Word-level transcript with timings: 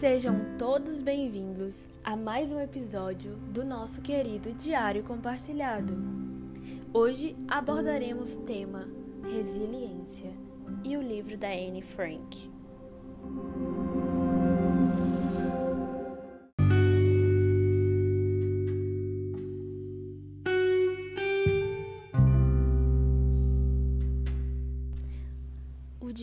Sejam 0.00 0.56
todos 0.56 1.02
bem-vindos 1.02 1.86
a 2.02 2.16
mais 2.16 2.50
um 2.50 2.58
episódio 2.58 3.36
do 3.52 3.62
nosso 3.62 4.00
querido 4.00 4.50
Diário 4.54 5.02
Compartilhado. 5.02 5.92
Hoje 6.90 7.36
abordaremos 7.46 8.34
o 8.34 8.40
tema 8.40 8.88
Resiliência 9.22 10.32
e 10.82 10.96
o 10.96 11.02
livro 11.02 11.36
da 11.36 11.48
Anne 11.48 11.82
Frank. 11.82 12.50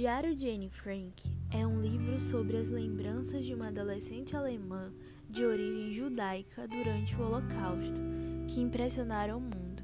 Diário 0.08 0.34
de 0.34 0.50
Anne 0.50 0.70
Frank 0.70 1.21
é 1.52 1.68
um 1.68 1.82
livro 1.82 2.21
sobre 2.21 2.56
as 2.56 2.70
lembranças 2.70 3.46
de 3.46 3.54
uma 3.54 3.68
adolescente 3.68 4.38
alemã 4.38 4.89
de 5.29 5.43
origem 5.43 5.92
judaica 5.92 6.65
durante 6.65 7.14
o 7.14 7.24
Holocausto, 7.24 8.00
que 8.48 8.62
impressionaram 8.62 9.38
o 9.38 9.42
mundo. 9.42 9.84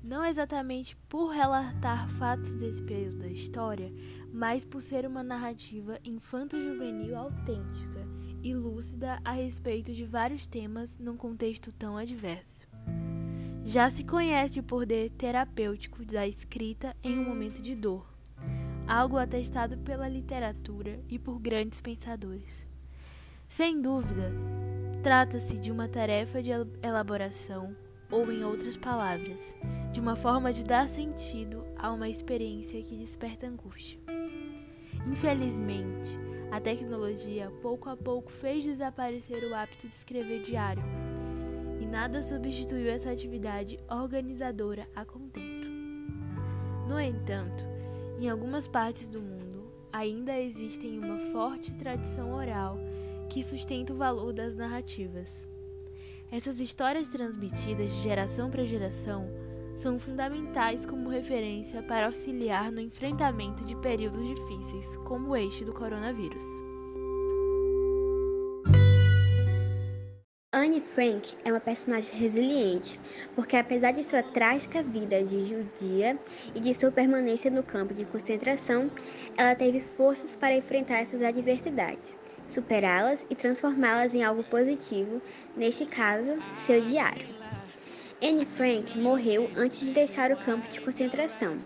Não 0.00 0.24
exatamente 0.24 0.94
por 1.08 1.30
relatar 1.30 2.08
fatos 2.10 2.54
desse 2.54 2.84
período 2.84 3.18
da 3.18 3.26
história, 3.26 3.92
mas 4.32 4.64
por 4.64 4.80
ser 4.80 5.04
uma 5.04 5.24
narrativa 5.24 5.98
infanto-juvenil 6.04 7.16
autêntica 7.16 8.06
e 8.44 8.54
lúcida 8.54 9.20
a 9.24 9.32
respeito 9.32 9.92
de 9.92 10.04
vários 10.04 10.46
temas 10.46 11.00
num 11.00 11.16
contexto 11.16 11.72
tão 11.72 11.96
adverso. 11.96 12.64
Já 13.64 13.90
se 13.90 14.04
conhece 14.04 14.60
o 14.60 14.62
poder 14.62 15.10
terapêutico 15.10 16.04
da 16.04 16.28
escrita 16.28 16.96
em 17.02 17.18
um 17.18 17.24
momento 17.24 17.60
de 17.60 17.74
dor 17.74 18.09
algo 18.90 19.18
atestado 19.18 19.78
pela 19.78 20.08
literatura 20.08 20.98
e 21.08 21.16
por 21.16 21.38
grandes 21.38 21.80
pensadores. 21.80 22.66
Sem 23.48 23.80
dúvida, 23.80 24.32
trata-se 25.00 25.56
de 25.60 25.70
uma 25.70 25.86
tarefa 25.86 26.42
de 26.42 26.50
elaboração, 26.82 27.76
ou, 28.10 28.32
em 28.32 28.42
outras 28.42 28.76
palavras, 28.76 29.54
de 29.92 30.00
uma 30.00 30.16
forma 30.16 30.52
de 30.52 30.64
dar 30.64 30.88
sentido 30.88 31.64
a 31.78 31.92
uma 31.92 32.08
experiência 32.08 32.82
que 32.82 32.96
desperta 32.96 33.46
angústia. 33.46 34.00
Infelizmente, 35.06 36.18
a 36.50 36.60
tecnologia 36.60 37.48
pouco 37.62 37.88
a 37.88 37.96
pouco 37.96 38.32
fez 38.32 38.64
desaparecer 38.64 39.44
o 39.44 39.54
hábito 39.54 39.86
de 39.86 39.94
escrever 39.94 40.42
diário, 40.42 40.82
e 41.80 41.86
nada 41.86 42.24
substituiu 42.24 42.90
essa 42.90 43.12
atividade 43.12 43.78
organizadora 43.88 44.88
a 44.96 45.04
contento. 45.04 45.68
No 46.88 46.98
entanto, 47.00 47.79
em 48.20 48.28
algumas 48.28 48.66
partes 48.66 49.08
do 49.08 49.20
mundo, 49.20 49.64
ainda 49.92 50.38
existem 50.38 50.98
uma 50.98 51.18
forte 51.32 51.72
tradição 51.74 52.34
oral 52.34 52.78
que 53.30 53.42
sustenta 53.42 53.92
o 53.92 53.96
valor 53.96 54.32
das 54.32 54.54
narrativas. 54.54 55.48
Essas 56.30 56.60
histórias 56.60 57.08
transmitidas 57.08 57.90
de 57.90 58.02
geração 58.02 58.50
para 58.50 58.64
geração 58.64 59.26
são 59.74 59.98
fundamentais 59.98 60.84
como 60.84 61.08
referência 61.08 61.82
para 61.82 62.06
auxiliar 62.06 62.70
no 62.70 62.80
enfrentamento 62.80 63.64
de 63.64 63.74
períodos 63.76 64.26
difíceis, 64.26 64.96
como 64.98 65.34
este 65.34 65.64
do 65.64 65.72
coronavírus. 65.72 66.69
Anne 70.70 70.80
Frank 70.94 71.34
é 71.44 71.50
uma 71.50 71.58
personagem 71.58 72.14
resiliente, 72.14 73.00
porque 73.34 73.56
apesar 73.56 73.90
de 73.90 74.04
sua 74.04 74.22
trágica 74.22 74.84
vida 74.84 75.20
de 75.20 75.44
judia 75.44 76.16
e 76.54 76.60
de 76.60 76.72
sua 76.72 76.92
permanência 76.92 77.50
no 77.50 77.64
campo 77.64 77.92
de 77.92 78.04
concentração, 78.04 78.88
ela 79.36 79.56
teve 79.56 79.80
forças 79.80 80.36
para 80.36 80.56
enfrentar 80.56 81.00
essas 81.00 81.22
adversidades, 81.22 82.16
superá-las 82.46 83.26
e 83.28 83.34
transformá-las 83.34 84.14
em 84.14 84.22
algo 84.22 84.44
positivo, 84.44 85.20
neste 85.56 85.86
caso, 85.86 86.38
seu 86.64 86.80
diário. 86.80 87.26
Anne 88.22 88.46
Frank 88.46 88.96
morreu 88.96 89.50
antes 89.56 89.80
de 89.80 89.90
deixar 89.90 90.30
o 90.30 90.36
campo 90.36 90.70
de 90.70 90.80
concentração, 90.80 91.56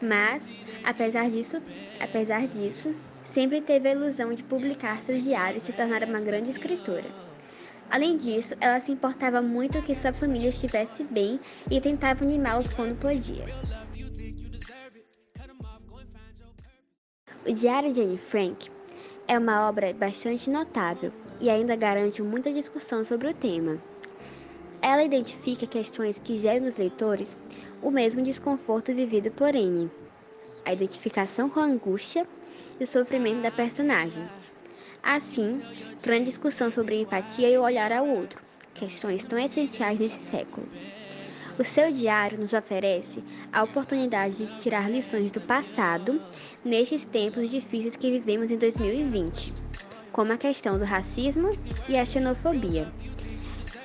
mas, 0.00 0.46
apesar 0.84 1.28
disso, 1.28 1.60
apesar 1.98 2.46
disso, 2.46 2.94
sempre 3.24 3.60
teve 3.60 3.88
a 3.88 3.94
ilusão 3.94 4.32
de 4.32 4.44
publicar 4.44 5.02
seus 5.02 5.24
diários 5.24 5.64
e 5.64 5.66
se 5.66 5.72
tornar 5.72 6.04
uma 6.04 6.20
grande 6.20 6.50
escritora. 6.50 7.27
Além 7.90 8.16
disso, 8.16 8.54
ela 8.60 8.80
se 8.80 8.92
importava 8.92 9.40
muito 9.40 9.82
que 9.82 9.94
sua 9.94 10.12
família 10.12 10.50
estivesse 10.50 11.02
bem 11.04 11.40
e 11.70 11.80
tentava 11.80 12.22
animá-los 12.22 12.68
quando 12.70 12.98
podia. 12.98 13.46
O 17.46 17.52
Diário 17.52 17.92
de 17.92 18.02
Anne 18.02 18.18
Frank 18.18 18.70
é 19.26 19.38
uma 19.38 19.66
obra 19.66 19.94
bastante 19.94 20.50
notável 20.50 21.10
e 21.40 21.48
ainda 21.48 21.76
garante 21.76 22.22
muita 22.22 22.52
discussão 22.52 23.04
sobre 23.04 23.28
o 23.28 23.34
tema. 23.34 23.82
Ela 24.82 25.02
identifica 25.02 25.66
questões 25.66 26.18
que 26.18 26.36
geram 26.36 26.66
nos 26.66 26.76
leitores 26.76 27.38
o 27.82 27.90
mesmo 27.90 28.22
desconforto 28.22 28.94
vivido 28.94 29.30
por 29.30 29.56
Anne, 29.56 29.90
a 30.64 30.72
identificação 30.72 31.48
com 31.48 31.60
a 31.60 31.64
angústia 31.64 32.26
e 32.78 32.84
o 32.84 32.86
sofrimento 32.86 33.40
da 33.40 33.50
personagem 33.50 34.28
Assim, 35.10 35.62
traz 36.02 36.22
discussão 36.22 36.70
sobre 36.70 37.00
empatia 37.00 37.48
e 37.48 37.56
o 37.56 37.62
olhar 37.62 37.90
ao 37.92 38.06
outro, 38.06 38.44
questões 38.74 39.24
tão 39.24 39.38
essenciais 39.38 39.98
nesse 39.98 40.22
século. 40.24 40.68
O 41.58 41.64
seu 41.64 41.90
diário 41.90 42.38
nos 42.38 42.52
oferece 42.52 43.24
a 43.50 43.62
oportunidade 43.62 44.36
de 44.36 44.60
tirar 44.60 44.90
lições 44.90 45.30
do 45.30 45.40
passado 45.40 46.20
nestes 46.62 47.06
tempos 47.06 47.48
difíceis 47.48 47.96
que 47.96 48.10
vivemos 48.10 48.50
em 48.50 48.58
2020, 48.58 49.54
como 50.12 50.30
a 50.30 50.36
questão 50.36 50.74
do 50.74 50.84
racismo 50.84 51.52
e 51.88 51.96
a 51.96 52.04
xenofobia. 52.04 52.92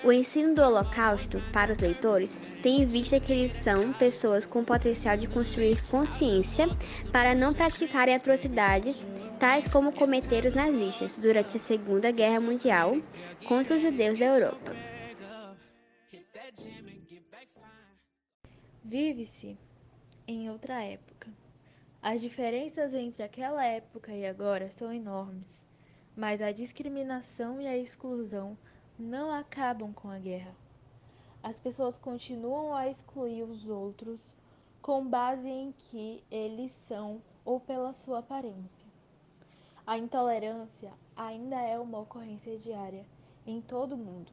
O 0.04 0.12
ensino 0.12 0.54
do 0.54 0.62
Holocausto 0.62 1.42
para 1.54 1.72
os 1.72 1.78
leitores 1.78 2.38
tem 2.64 2.82
em 2.82 2.88
vista 2.88 3.20
que 3.20 3.34
eles 3.34 3.52
são 3.62 3.92
pessoas 3.92 4.46
com 4.46 4.64
potencial 4.64 5.18
de 5.18 5.28
construir 5.28 5.86
consciência 5.90 6.66
para 7.12 7.36
não 7.36 7.54
praticarem 7.54 8.16
atrocidades 8.16 9.06
tais 9.38 9.68
como 9.68 9.92
cometeram 9.92 10.48
os 10.48 10.54
nazistas 10.54 11.22
durante 11.22 11.58
a 11.58 11.60
Segunda 11.60 12.10
Guerra 12.10 12.40
Mundial 12.40 12.96
contra 13.46 13.76
os 13.76 13.82
judeus 13.82 14.18
da 14.18 14.28
Europa. 14.28 14.72
Vive-se 18.82 19.58
em 20.26 20.50
outra 20.50 20.82
época. 20.82 21.28
As 22.02 22.22
diferenças 22.22 22.94
entre 22.94 23.24
aquela 23.24 23.66
época 23.66 24.14
e 24.14 24.26
agora 24.26 24.70
são 24.70 24.94
enormes, 24.94 25.66
mas 26.16 26.42
a 26.42 26.54
discriminação 26.54 27.60
e 27.60 27.68
a 27.68 27.78
exclusão 27.78 28.58
não 28.98 29.30
acabam 29.32 29.92
com 29.92 30.10
a 30.10 30.18
guerra. 30.18 30.56
As 31.44 31.60
pessoas 31.60 32.00
continuam 32.00 32.74
a 32.74 32.88
excluir 32.88 33.44
os 33.44 33.68
outros 33.68 34.22
com 34.82 35.06
base 35.06 35.50
em 35.50 35.74
que 35.74 36.24
eles 36.32 36.72
são 36.88 37.22
ou 37.44 37.60
pela 37.60 37.92
sua 37.92 38.20
aparência. 38.20 38.88
A 39.86 39.98
intolerância 39.98 40.94
ainda 41.14 41.60
é 41.60 41.78
uma 41.78 42.00
ocorrência 42.00 42.58
diária 42.58 43.06
em 43.46 43.60
todo 43.60 43.96
o 43.96 43.98
mundo. 43.98 44.32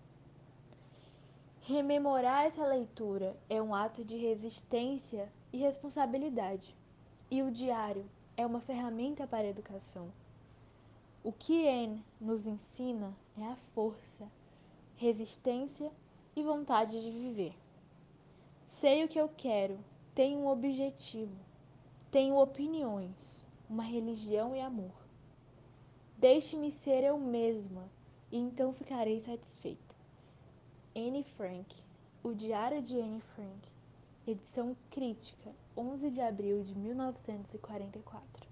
Rememorar 1.62 2.46
essa 2.46 2.64
leitura 2.64 3.36
é 3.48 3.60
um 3.60 3.74
ato 3.74 4.04
de 4.04 4.16
resistência 4.16 5.28
e 5.52 5.58
responsabilidade, 5.58 6.76
e 7.28 7.42
o 7.42 7.50
diário 7.50 8.08
é 8.36 8.46
uma 8.46 8.60
ferramenta 8.60 9.26
para 9.26 9.40
a 9.40 9.50
educação. 9.50 10.12
O 11.24 11.32
que 11.32 11.68
Anne 11.68 12.04
nos 12.20 12.46
ensina 12.46 13.12
é 13.36 13.44
a 13.44 13.56
força, 13.74 14.30
resistência 14.96 15.90
e 16.34 16.42
vontade 16.42 17.00
de 17.00 17.10
viver. 17.10 17.54
Sei 18.80 19.04
o 19.04 19.08
que 19.08 19.20
eu 19.20 19.28
quero, 19.28 19.78
tenho 20.14 20.38
um 20.40 20.48
objetivo, 20.48 21.36
tenho 22.10 22.36
opiniões, 22.36 23.46
uma 23.68 23.82
religião 23.82 24.54
e 24.54 24.60
amor. 24.60 24.92
Deixe-me 26.16 26.72
ser 26.72 27.04
eu 27.04 27.18
mesma 27.18 27.88
e 28.30 28.38
então 28.38 28.72
ficarei 28.72 29.20
satisfeita. 29.20 29.94
Anne 30.94 31.24
Frank, 31.36 31.74
O 32.22 32.34
Diário 32.34 32.82
de 32.82 32.98
Anne 32.98 33.20
Frank, 33.34 33.68
edição 34.26 34.76
crítica, 34.90 35.50
11 35.76 36.10
de 36.10 36.20
abril 36.20 36.62
de 36.62 36.76
1944. 36.76 38.50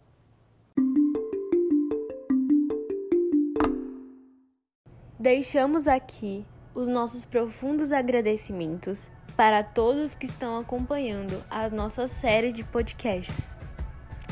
Deixamos 5.19 5.89
aqui 5.89 6.47
os 6.79 6.87
nossos 6.87 7.25
profundos 7.25 7.91
agradecimentos 7.91 9.11
para 9.37 9.65
todos 9.65 10.15
que 10.15 10.27
estão 10.27 10.61
acompanhando 10.61 11.43
a 11.51 11.69
nossa 11.69 12.07
série 12.07 12.53
de 12.53 12.63
podcasts. 12.63 13.61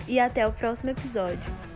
E 0.06 0.20
até 0.20 0.46
o 0.46 0.52
próximo 0.52 0.90
episódio. 0.90 1.75